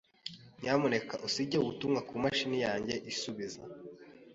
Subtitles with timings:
[0.61, 3.59] Nyamuneka usige ubutumwa kumashini yanjye isubiza.